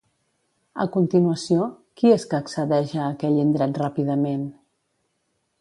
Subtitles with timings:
[0.85, 1.67] A continuació,
[2.01, 4.45] qui és que accedeix a aquell indret ràpidament?